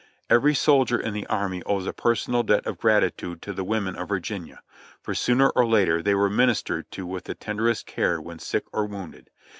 Every 0.31 0.55
soldier 0.55 0.99
in 0.99 1.13
the 1.13 1.27
army 1.27 1.61
owes 1.67 1.85
a 1.85 1.93
personal 1.93 2.41
debt 2.41 2.65
of 2.65 2.79
gratitude 2.79 3.39
to 3.43 3.53
the 3.53 3.63
women 3.63 3.95
of 3.95 4.09
Virginia, 4.09 4.63
for 4.99 5.13
sooner 5.13 5.49
or 5.51 5.63
later 5.67 6.01
they 6.01 6.15
were 6.15 6.27
ministered 6.27 6.89
to 6.89 7.05
with 7.05 7.25
the 7.25 7.35
tenderest 7.35 7.85
care 7.85 8.19
when 8.19 8.39
sick 8.39 8.63
or 8.73 8.87
wounded. 8.87 9.29